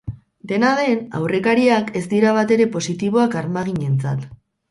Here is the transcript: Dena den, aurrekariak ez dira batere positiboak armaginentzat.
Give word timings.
Dena 0.51 0.69
den, 0.79 1.03
aurrekariak 1.19 1.91
ez 2.01 2.03
dira 2.15 2.33
batere 2.39 2.67
positiboak 2.79 3.39
armaginentzat. 3.45 4.27